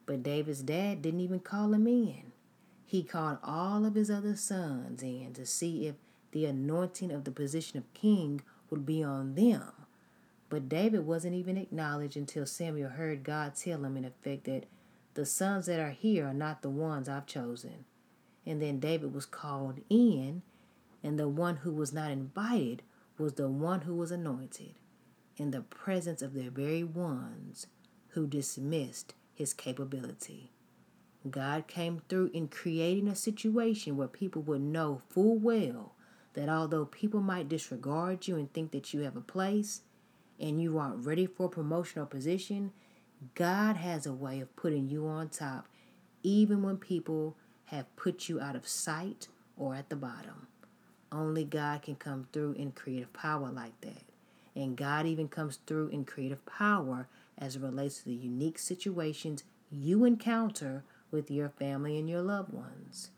but 0.05 0.21
David's 0.21 0.61
dad 0.61 1.01
didn't 1.01 1.21
even 1.21 1.39
call 1.39 1.73
him 1.73 1.87
in. 1.87 2.31
He 2.85 3.03
called 3.03 3.39
all 3.43 3.85
of 3.85 3.95
his 3.95 4.11
other 4.11 4.35
sons 4.35 5.01
in 5.01 5.33
to 5.33 5.45
see 5.45 5.87
if 5.87 5.95
the 6.31 6.45
anointing 6.45 7.11
of 7.11 7.23
the 7.23 7.31
position 7.31 7.79
of 7.79 7.93
king 7.93 8.41
would 8.69 8.85
be 8.85 9.03
on 9.03 9.35
them. 9.35 9.71
But 10.49 10.69
David 10.69 11.05
wasn't 11.05 11.35
even 11.35 11.57
acknowledged 11.57 12.17
until 12.17 12.45
Samuel 12.45 12.89
heard 12.89 13.23
God 13.23 13.55
tell 13.55 13.85
him, 13.85 13.97
in 13.97 14.05
effect, 14.05 14.45
that 14.45 14.65
the 15.13 15.25
sons 15.25 15.65
that 15.65 15.79
are 15.79 15.91
here 15.91 16.27
are 16.27 16.33
not 16.33 16.61
the 16.61 16.69
ones 16.69 17.09
I've 17.09 17.25
chosen. 17.25 17.85
And 18.45 18.61
then 18.61 18.79
David 18.79 19.13
was 19.13 19.25
called 19.25 19.81
in, 19.89 20.41
and 21.03 21.19
the 21.19 21.27
one 21.27 21.57
who 21.57 21.71
was 21.71 21.93
not 21.93 22.11
invited 22.11 22.83
was 23.17 23.33
the 23.33 23.49
one 23.49 23.81
who 23.81 23.95
was 23.95 24.11
anointed 24.11 24.75
in 25.37 25.51
the 25.51 25.61
presence 25.61 26.21
of 26.21 26.33
the 26.33 26.49
very 26.49 26.83
ones 26.83 27.67
who 28.09 28.27
dismissed 28.27 29.13
his 29.33 29.53
capability. 29.53 30.51
God 31.29 31.67
came 31.67 32.01
through 32.07 32.31
in 32.33 32.47
creating 32.47 33.07
a 33.07 33.15
situation 33.15 33.97
where 33.97 34.07
people 34.07 34.41
would 34.43 34.61
know 34.61 35.01
full 35.09 35.37
well 35.37 35.95
that 36.33 36.49
although 36.49 36.85
people 36.85 37.21
might 37.21 37.49
disregard 37.49 38.27
you 38.27 38.35
and 38.35 38.51
think 38.53 38.71
that 38.71 38.93
you 38.93 39.01
have 39.01 39.17
a 39.17 39.21
place 39.21 39.81
and 40.39 40.61
you 40.61 40.77
aren't 40.77 41.05
ready 41.05 41.25
for 41.25 41.47
a 41.47 41.49
promotional 41.49 42.05
position, 42.05 42.71
God 43.35 43.75
has 43.75 44.05
a 44.05 44.13
way 44.13 44.39
of 44.39 44.55
putting 44.55 44.87
you 44.87 45.07
on 45.07 45.29
top, 45.29 45.67
even 46.23 46.61
when 46.63 46.77
people 46.77 47.35
have 47.65 47.95
put 47.95 48.29
you 48.29 48.39
out 48.39 48.55
of 48.55 48.67
sight 48.67 49.27
or 49.57 49.75
at 49.75 49.89
the 49.89 49.95
bottom. 49.95 50.47
Only 51.11 51.43
God 51.43 51.81
can 51.81 51.95
come 51.95 52.27
through 52.31 52.53
in 52.53 52.71
creative 52.71 53.11
power 53.13 53.49
like 53.49 53.79
that. 53.81 54.03
And 54.55 54.75
God 54.75 55.05
even 55.05 55.27
comes 55.27 55.59
through 55.65 55.89
in 55.89 56.05
creative 56.05 56.45
power 56.45 57.07
as 57.37 57.55
it 57.55 57.61
relates 57.61 57.99
to 57.99 58.05
the 58.05 58.13
unique 58.13 58.59
situations 58.59 59.43
you 59.71 60.05
encounter 60.05 60.83
with 61.11 61.31
your 61.31 61.49
family 61.49 61.97
and 61.97 62.09
your 62.09 62.21
loved 62.21 62.53
ones. 62.53 63.11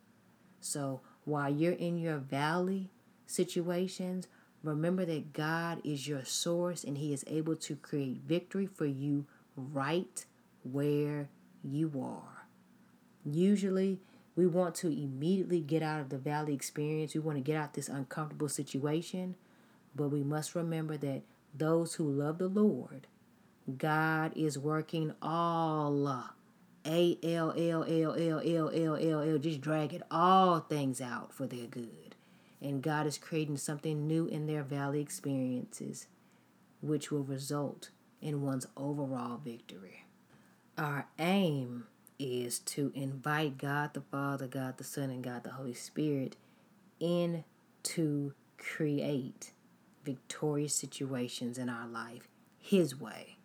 So 0.60 1.02
while 1.26 1.50
you're 1.50 1.74
in 1.74 1.98
your 1.98 2.18
valley 2.18 2.90
situations, 3.26 4.28
remember 4.64 5.06
that 5.06 5.34
God 5.34 5.82
is 5.84 6.08
your 6.08 6.24
source 6.24 6.84
and 6.84 6.98
He 6.98 7.14
is 7.14 7.24
able 7.28 7.56
to 7.58 7.76
create 7.76 8.22
victory 8.26 8.68
for 8.68 8.86
you 8.86 9.26
right 9.56 10.26
where 10.64 11.30
you 11.64 11.92
are. 12.02 12.48
Usually, 13.26 14.00
we 14.36 14.48
want 14.48 14.76
to 14.76 14.88
immediately 14.88 15.60
get 15.60 15.84
out 15.84 16.00
of 16.00 16.10
the 16.10 16.18
valley 16.18 16.54
experience. 16.54 17.14
We 17.14 17.20
want 17.20 17.38
to 17.38 17.44
get 17.44 17.58
out 17.58 17.74
this 17.74 17.90
uncomfortable 17.90 18.50
situation. 18.50 19.36
But 19.96 20.10
we 20.10 20.24
must 20.24 20.56
remember 20.56 20.98
that 20.98 21.24
those 21.54 21.96
who 21.96 22.10
love 22.10 22.38
the 22.38 22.48
Lord, 22.48 23.08
God 23.78 24.32
is 24.36 24.58
working 24.58 25.14
all 25.22 26.26
A 26.86 27.18
L 27.24 27.54
L 27.58 27.84
L 27.84 28.14
L 28.14 28.40
L 28.40 28.70
L 28.74 28.96
L 28.96 29.22
L 29.22 29.38
just 29.38 29.62
drag 29.62 29.94
it 29.94 30.02
all 30.10 30.60
things 30.62 31.02
out 31.02 31.34
for 31.34 31.46
their 31.46 31.68
good. 31.68 32.16
And 32.62 32.82
God 32.82 33.06
is 33.06 33.18
creating 33.18 33.58
something 33.58 34.08
new 34.08 34.28
in 34.28 34.48
their 34.48 34.64
valley 34.64 35.02
experiences, 35.02 36.08
which 36.82 37.12
will 37.12 37.24
result 37.24 37.90
in 38.22 38.42
one's 38.42 38.68
overall 38.78 39.38
victory. 39.44 40.06
Our 40.78 41.08
aim 41.20 41.86
is 42.20 42.60
to 42.60 42.92
invite 42.94 43.58
God 43.58 43.94
the 43.94 44.02
Father, 44.02 44.48
God 44.48 44.78
the 44.78 44.84
Son, 44.84 45.10
and 45.10 45.24
God 45.24 45.44
the 45.44 45.52
Holy 45.52 45.74
Spirit 45.74 46.36
in 47.00 47.44
to 47.84 48.34
create 48.58 49.52
victorious 50.06 50.76
situations 50.76 51.58
in 51.58 51.70
our 51.70 51.88
life 51.88 52.28
His 52.60 53.00
way. 53.00 53.38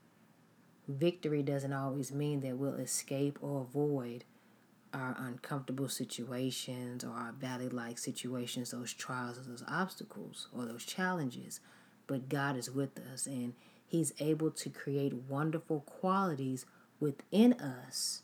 Victory 0.89 1.43
doesn't 1.43 1.73
always 1.73 2.13
mean 2.13 2.41
that 2.41 2.59
we'll 2.59 2.75
escape 2.75 3.39
or 3.41 3.63
avoid 3.63 4.25
our 4.95 5.17
uncomfortable 5.19 5.89
situations 5.89 7.03
or 7.03 7.11
our 7.11 7.33
valley 7.33 7.69
like 7.69 7.99
situations, 7.99 8.71
those 8.71 8.93
trials 8.93 9.39
or 9.39 9.43
those 9.43 9.65
obstacles 9.69 10.49
or 10.53 10.65
those 10.65 10.85
challenges. 10.85 11.61
But 12.07 12.29
God 12.29 12.57
is 12.57 12.71
with 12.71 12.99
us 13.13 13.27
and 13.27 13.55
He's 13.87 14.13
able 14.19 14.51
to 14.51 14.71
create 14.71 15.15
wonderful 15.15 15.81
qualities 15.81 16.67
within 16.99 17.53
us 17.55 18.23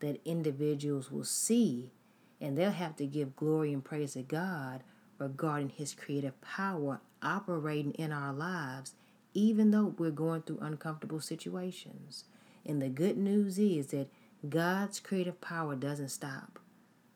that 0.00 0.20
individuals 0.24 1.10
will 1.10 1.24
see 1.24 1.90
and 2.40 2.56
they'll 2.56 2.70
have 2.70 2.96
to 2.96 3.06
give 3.06 3.36
glory 3.36 3.72
and 3.72 3.84
praise 3.84 4.14
to 4.14 4.22
God 4.22 4.82
regarding 5.18 5.68
His 5.68 5.94
creative 5.94 6.40
power 6.40 7.00
operating 7.22 7.92
in 7.92 8.12
our 8.12 8.32
lives, 8.32 8.94
even 9.34 9.70
though 9.70 9.94
we're 9.98 10.10
going 10.10 10.42
through 10.42 10.58
uncomfortable 10.60 11.20
situations. 11.20 12.24
And 12.64 12.80
the 12.80 12.88
good 12.88 13.18
news 13.18 13.58
is 13.58 13.88
that 13.88 14.08
God's 14.48 15.00
creative 15.00 15.40
power 15.40 15.76
doesn't 15.76 16.08
stop. 16.08 16.58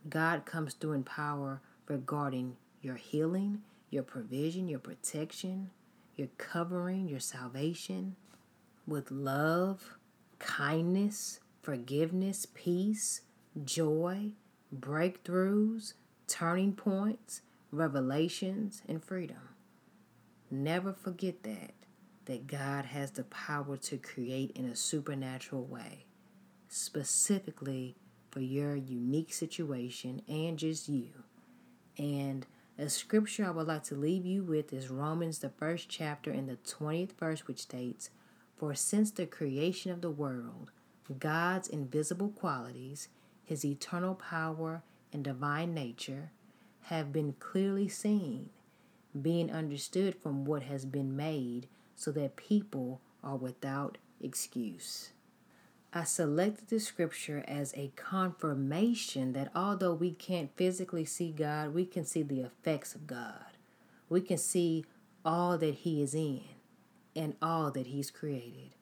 God 0.09 0.45
comes 0.45 0.75
through 0.75 0.93
in 0.93 1.05
power 1.05 1.63
regarding 1.89 2.57
your 2.83 2.97
healing, 2.97 3.63
your 3.89 4.03
provision, 4.03 4.69
your 4.69 4.79
protection, 4.79 5.71
your 6.17 6.29
covering, 6.39 7.09
your 7.09 7.21
salvation 7.21 8.17
with 8.87 9.11
love, 9.11 9.97
kindness, 10.39 11.41
forgiveness, 11.63 12.47
peace, 12.47 13.23
joy, 13.65 14.31
breakthroughs, 14.79 15.95
turning 16.27 16.73
points, 16.73 17.43
revelations, 17.71 18.83
and 18.89 19.03
freedom. 19.03 19.49
Never 20.51 20.93
forget 20.93 21.43
that 21.43 21.73
that 22.27 22.47
God 22.47 22.87
has 22.87 23.11
the 23.11 23.25
power 23.25 23.77
to 23.77 23.99
create 23.99 24.53
in 24.53 24.65
a 24.65 24.77
supernatural 24.77 25.65
way, 25.65 26.07
specifically 26.69 27.97
for 28.31 28.41
your 28.41 28.75
unique 28.75 29.33
situation 29.33 30.23
and 30.27 30.59
just 30.59 30.89
you. 30.89 31.11
And 31.99 32.47
a 32.77 32.89
scripture 32.89 33.47
I 33.47 33.51
would 33.51 33.69
like 33.69 33.85
to 33.85 33.95
leave 33.95 34.27
you 34.27 34.43
with 34.43 34.73
is 34.73 34.91
Romans, 34.91 35.39
the 35.39 35.49
first 35.49 35.89
chapter, 35.89 36.33
in 36.33 36.47
the 36.47 36.57
20th 36.57 37.13
verse, 37.13 37.47
which 37.47 37.61
states, 37.61 38.11
For 38.57 38.75
since 38.75 39.11
the 39.11 39.27
creation 39.27 39.93
of 39.93 40.01
the 40.01 40.11
world, 40.11 40.73
God's 41.19 41.69
invisible 41.69 42.31
qualities, 42.31 43.09
his 43.45 43.65
eternal 43.65 44.17
power 44.17 44.83
and 45.13 45.23
divine 45.23 45.73
nature, 45.73 46.33
have 46.83 47.13
been 47.13 47.35
clearly 47.39 47.89
seen, 47.89 48.51
being 49.21 49.53
understood 49.53 50.17
from 50.17 50.45
what 50.45 50.65
has 50.65 50.85
been 50.85 51.15
made, 51.15 51.69
so 51.95 52.11
that 52.11 52.37
people 52.37 53.01
are 53.23 53.37
without 53.37 53.99
excuse. 54.21 55.14
I 55.97 56.03
selected 56.03 56.69
the 56.69 56.81
scripture 56.81 57.45
as 57.47 57.73
a 57.77 57.93
confirmation 57.95 59.33
that 59.35 59.53
although 59.55 59.95
we 59.95 60.11
can't 60.11 60.51
physically 60.57 61.05
see 61.05 61.31
God, 61.31 61.73
we 61.73 61.87
can 61.87 62.05
see 62.05 62.25
the 62.25 62.41
effects 62.41 62.97
of 62.97 63.07
God. 63.07 63.57
We 64.09 64.21
can 64.21 64.39
see 64.39 64.85
all 65.25 65.57
that 65.59 65.77
He 65.77 66.03
is 66.03 66.13
in 66.13 66.43
and 67.15 67.37
all 67.41 67.71
that 67.71 67.87
He's 67.87 68.11
created. 68.11 68.75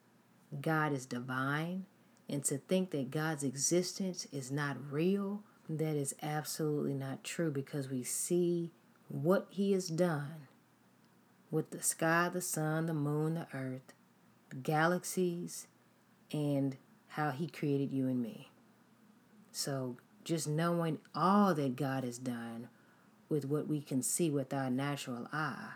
God 0.59 0.91
is 0.91 1.05
divine, 1.05 1.85
and 2.27 2.43
to 2.45 2.57
think 2.57 2.89
that 2.91 3.11
God's 3.11 3.43
existence 3.43 4.27
is 4.31 4.51
not 4.51 4.77
real 4.91 5.43
That 5.69 5.95
is 5.95 6.13
absolutely 6.21 6.93
not 6.93 7.23
true 7.23 7.49
because 7.51 7.89
we 7.89 8.03
see 8.03 8.71
what 9.07 9.47
He 9.51 9.71
has 9.73 9.87
done 9.87 10.47
with 11.51 11.69
the 11.69 11.81
sky, 11.81 12.29
the 12.33 12.41
sun, 12.41 12.87
the 12.87 12.93
moon, 12.93 13.35
the 13.35 13.47
earth, 13.53 13.93
the 14.49 14.57
galaxies, 14.57 15.67
and 16.31 16.75
how 17.13 17.29
He 17.29 17.47
created 17.47 17.91
you 17.91 18.07
and 18.07 18.21
me. 18.21 18.49
So, 19.51 19.97
just 20.23 20.47
knowing 20.47 20.97
all 21.13 21.53
that 21.53 21.75
God 21.75 22.03
has 22.03 22.17
done 22.17 22.69
with 23.29 23.45
what 23.45 23.67
we 23.67 23.81
can 23.81 24.01
see 24.01 24.31
with 24.31 24.53
our 24.53 24.69
natural 24.69 25.27
eye, 25.31 25.73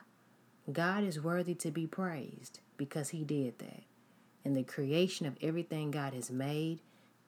God 0.72 1.04
is 1.04 1.22
worthy 1.22 1.54
to 1.56 1.70
be 1.70 1.86
praised 1.86 2.60
because 2.76 3.10
He 3.10 3.24
did 3.24 3.60
that. 3.60 3.84
And 4.44 4.58
the 4.58 4.64
creation 4.64 5.26
of 5.28 5.38
everything 5.42 5.92
God 5.92 6.14
has 6.14 6.32
made 6.32 6.80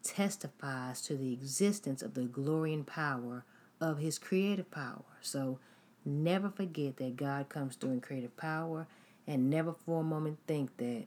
testifies 0.01 1.01
to 1.03 1.15
the 1.15 1.33
existence 1.33 2.01
of 2.01 2.15
the 2.15 2.23
glory 2.23 2.73
and 2.73 2.87
power 2.87 3.43
of 3.79 3.99
His 3.99 4.17
creative 4.17 4.71
power. 4.71 5.03
So 5.21 5.59
never 6.03 6.49
forget 6.49 6.97
that 6.97 7.15
God 7.15 7.49
comes 7.49 7.75
through 7.75 7.91
in 7.91 8.01
creative 8.01 8.35
power 8.37 8.87
and 9.27 9.51
never 9.51 9.73
for 9.73 10.01
a 10.01 10.03
moment 10.03 10.39
think 10.47 10.77
that 10.77 11.05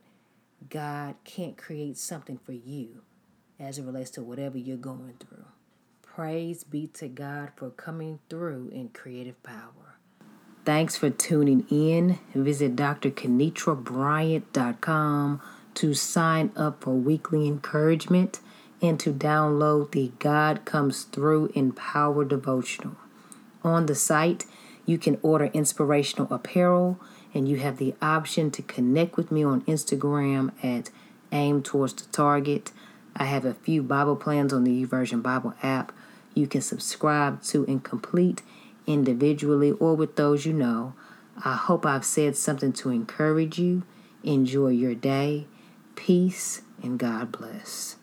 God 0.71 1.17
can't 1.25 1.57
create 1.57 1.99
something 1.99 2.39
for 2.39 2.53
you 2.53 3.03
as 3.59 3.79
it 3.79 3.85
relates 3.85 4.11
to 4.11 4.23
whatever 4.23 4.59
you're 4.59 4.77
going 4.77 5.15
through. 5.21 5.47
Praise 6.03 6.63
be 6.65 6.89
to 6.89 7.09
God 7.09 7.53
for 7.57 7.71
coming 7.71 8.19
through 8.29 8.69
in 8.73 8.91
creative 8.91 9.43
power. 9.43 9.97
Thanks 10.65 10.97
for 10.97 11.11
tuning 11.11 11.67
in. 11.71 12.19
Visit 12.35 12.77
drkenitrabryant.com 12.77 15.41
to 15.75 15.95
sign 15.95 16.53
up 16.55 16.85
for 16.85 16.91
weekly 16.91 17.49
encouragement 17.49 18.41
and 18.81 19.01
to 19.01 19.13
download 19.13 19.91
the 19.93 20.13
God 20.19 20.65
Comes 20.65 21.03
Through 21.05 21.51
in 21.55 21.73
Power 21.73 22.25
devotional. 22.25 22.97
On 23.65 23.87
the 23.87 23.95
site, 23.95 24.45
you 24.85 24.99
can 24.99 25.19
order 25.23 25.45
inspirational 25.47 26.33
apparel 26.33 27.01
and 27.35 27.49
you 27.49 27.57
have 27.59 27.79
the 27.79 27.95
option 28.03 28.51
to 28.53 28.63
connect 28.63 29.17
with 29.17 29.31
me 29.33 29.43
on 29.43 29.63
Instagram 29.63 30.53
at 30.63 30.91
Aim 31.33 31.63
Towards 31.63 31.95
the 31.95 32.05
Target. 32.13 32.73
I 33.17 33.25
have 33.25 33.45
a 33.45 33.55
few 33.55 33.83
Bible 33.83 34.17
plans 34.17 34.53
on 34.53 34.65
the 34.65 34.87
YouVersion 34.87 35.23
Bible 35.23 35.55
app 35.63 35.93
you 36.35 36.47
can 36.47 36.63
subscribe 36.63 37.43
to 37.45 37.65
and 37.67 37.83
complete 37.83 38.43
individually 38.87 39.73
or 39.73 39.95
with 39.95 40.17
those 40.17 40.47
you 40.47 40.53
know. 40.53 40.95
I 41.45 41.55
hope 41.55 41.87
I've 41.87 42.05
said 42.05 42.37
something 42.37 42.73
to 42.75 42.91
encourage 42.91 43.59
you. 43.59 43.83
Enjoy 44.23 44.69
your 44.69 44.95
day. 44.95 45.47
Peace 45.95 46.63
and 46.83 46.99
God 46.99 47.33
bless. 47.33 47.97